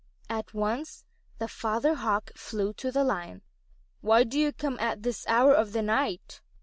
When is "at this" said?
4.79-5.27